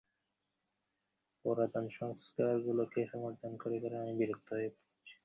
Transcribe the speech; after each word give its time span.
পুরাতন 1.45 1.85
সংস্কারগুলোকে 1.99 3.01
সমর্থন 3.11 3.51
করে 3.57 3.77
করে 3.83 3.95
আমি 3.97 4.13
বিরক্ত 4.19 4.47
হয়ে 4.53 4.69
পড়েছি। 4.75 5.13